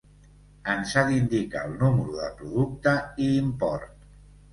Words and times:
Ens 0.75 0.93
ha 0.95 1.01
d'indicar 1.09 1.61
el 1.69 1.75
número 1.81 2.15
de 2.21 2.29
producte 2.39 2.95
i 3.27 3.29
import. 3.43 3.93